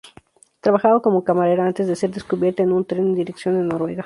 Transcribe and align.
Trabajaba 0.61 1.03
como 1.03 1.23
camarera 1.23 1.67
antes 1.67 1.85
de 1.87 1.95
ser 1.95 2.09
descubierta 2.09 2.63
en 2.63 2.71
un 2.71 2.85
tren 2.85 3.03
en 3.09 3.13
dirección 3.13 3.55
a 3.57 3.61
Noruega. 3.61 3.99